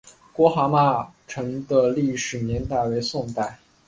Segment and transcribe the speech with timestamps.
[0.33, 3.59] 郭蛤蟆城的历史年代为宋代。